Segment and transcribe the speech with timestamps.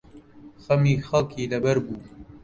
[0.63, 1.99] خەمی خەڵکی لەبەر بوو